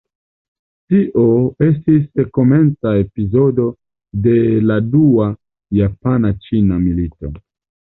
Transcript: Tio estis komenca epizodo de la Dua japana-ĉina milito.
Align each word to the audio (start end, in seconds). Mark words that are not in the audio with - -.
Tio 0.93 1.25
estis 1.65 2.07
komenca 2.37 2.95
epizodo 3.03 3.67
de 4.29 4.35
la 4.73 4.81
Dua 4.97 5.31
japana-ĉina 5.83 6.83
milito. 6.89 7.35